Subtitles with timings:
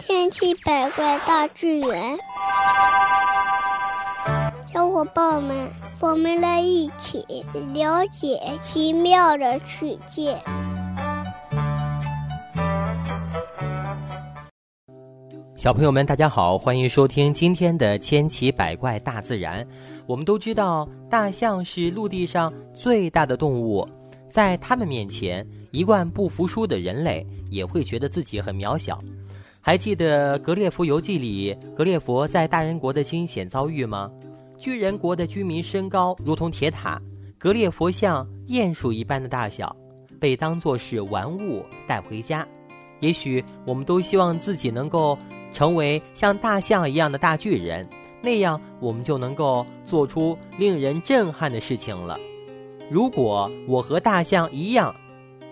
[0.00, 2.16] 千奇百怪大自然，
[4.66, 5.68] 小伙伴们，
[6.00, 7.22] 我们来一起
[7.74, 10.40] 了解奇妙的世界。
[15.54, 19.62] 小朋友们，大家好，欢迎收听今天的《千奇百怪大自然》。
[20.06, 23.86] 我们都知道，大象是陆地上最大的动物，
[24.30, 28.98] 在它们面前，一贯不服输的人类也会觉得自己很渺小。
[29.60, 34.10] 还记得《格列佛游记》里格列佛在大人国的惊险遭遇吗？
[34.58, 37.00] 巨人国的居民身高如同铁塔，
[37.38, 39.74] 格列佛像鼹鼠一般的大小，
[40.18, 42.46] 被当作是玩物带回家。
[43.00, 45.18] 也许我们都希望自己能够。
[45.52, 47.84] 成为像大象一样的大巨人，
[48.22, 52.16] 那样我们就能够做出令人震撼的事情了。
[52.88, 54.94] 如果我和大象一样，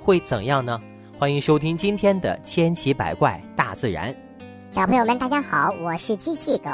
[0.00, 0.80] 会怎样呢？
[1.22, 4.12] 欢迎收听今天的《千奇百怪大自然》。
[4.72, 6.68] 小朋友们，大家好，我是机器狗。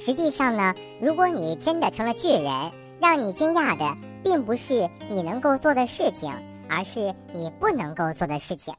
[0.00, 6.32] 实际上呢，如果你真的成了巨人，让你惊讶的并不是你能够做的事情，
[6.66, 8.72] 而是你不能够做的事情。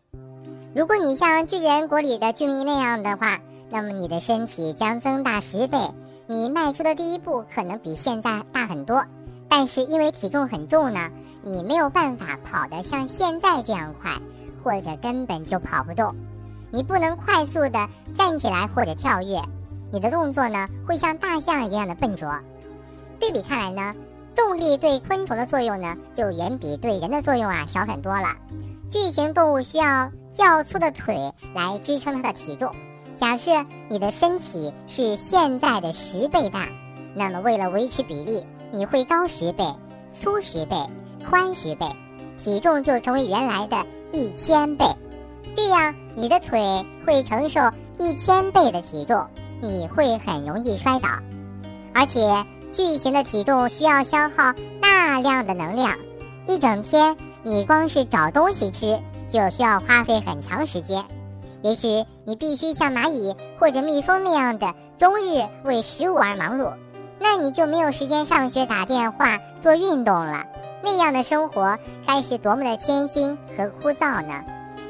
[0.74, 3.38] 如果你像巨人国里的居民那样的话，
[3.70, 5.78] 那么你的身体将增大十倍，
[6.26, 9.06] 你迈出的第一步可能比现在大很多，
[9.48, 11.12] 但是因为体重很重呢，
[11.44, 14.20] 你没有办法跑得像现在这样快，
[14.64, 16.16] 或者根本就跑不动。
[16.72, 19.42] 你不能快速的站起来或者跳跃，
[19.92, 22.40] 你的动作呢会像大象一样的笨拙。
[23.20, 23.96] 对比看来呢，
[24.34, 28.38] 重力对昆虫的作用呢就远比对人的作用啊小很多了。
[28.90, 32.74] 巨型动物需要较粗的腿来支撑它的体重。
[33.18, 33.52] 假设
[33.90, 36.68] 你的身体是现在的十倍大，
[37.14, 39.64] 那么为了维持比例，你会高十倍、
[40.12, 40.76] 粗十倍、
[41.30, 41.86] 宽十倍，
[42.38, 44.86] 体重就成为原来的一千倍。
[45.56, 47.60] 这样你的腿会承受
[48.00, 49.28] 一千倍的体重，
[49.62, 51.10] 你会很容易摔倒。
[51.94, 55.98] 而且巨型的体重需要消耗大量的能量，
[56.48, 59.00] 一整天你光是找东西吃
[59.30, 61.04] 就需要花费很长时间。
[61.64, 66.74] 也许你必须像蚂蚁或者蜜蜂那样的终日为食物而忙碌，
[67.20, 70.46] 那你就没有时间上学、打电话、做运动了。
[70.84, 74.44] 那样的生活该是多么的艰辛和枯燥呢？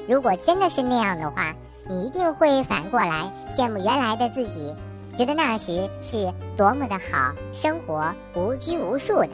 [0.07, 1.53] 如果真的是那样的话，
[1.89, 4.73] 你一定会反过来羡慕原来的自己，
[5.17, 9.31] 觉得那时是多么的好，生活无拘无束的。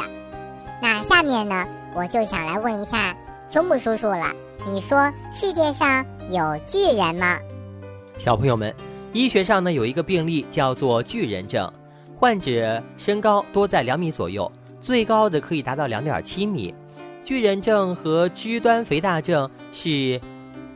[0.81, 1.65] 那下面呢，
[1.95, 3.15] 我就想来问一下
[3.49, 4.33] 秋木叔叔了。
[4.67, 7.37] 你说世界上有巨人吗？
[8.17, 8.75] 小朋友们，
[9.13, 11.71] 医学上呢有一个病例叫做巨人症，
[12.19, 14.51] 患者身高多在两米左右，
[14.87, 16.73] 最高的可以达到两点七米。
[17.25, 20.17] 巨人症和肢端肥大症是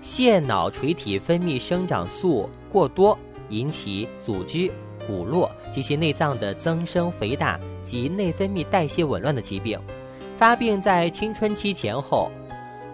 [0.02, 3.18] 腺脑垂体分泌生长素过多
[3.48, 4.70] 引起组织
[5.08, 9.80] 骨络及其内脏的增生肥大及内分泌代谢紊乱的疾病，
[10.36, 12.30] 发病在青春期前后。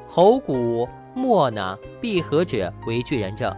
[0.08, 3.52] 喉骨末呢闭合者为巨人症，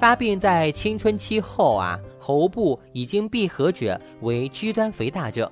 [0.00, 5.48] 发病在青春期后啊，喉部已经闭合者为肢端肥大症。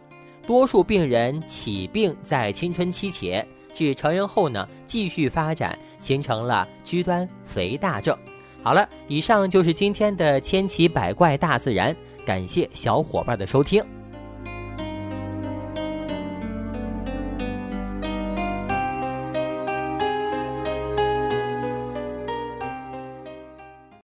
[0.46, 8.16] 多数病人起病在青春期前，至成人后呢继续发展，形成了肢端肥大症。
[8.62, 11.94] 好了，以上就是今天的千奇百怪大自然，
[12.24, 13.84] 感谢小伙伴的收听。